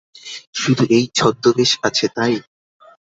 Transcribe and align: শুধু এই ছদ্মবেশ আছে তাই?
শুধু 0.55 0.83
এই 0.97 1.05
ছদ্মবেশ 1.17 1.71
আছে 1.87 2.05
তাই? 2.15 2.33